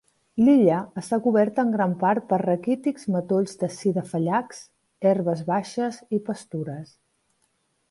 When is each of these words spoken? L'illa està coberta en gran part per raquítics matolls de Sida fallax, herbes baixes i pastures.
L'illa 0.45 0.77
està 1.01 1.19
coberta 1.25 1.65
en 1.67 1.73
gran 1.75 1.93
part 2.03 2.25
per 2.31 2.39
raquítics 2.43 3.05
matolls 3.17 3.53
de 3.61 3.71
Sida 3.77 4.05
fallax, 4.15 4.65
herbes 5.13 5.47
baixes 5.53 6.03
i 6.19 6.23
pastures. 6.31 6.99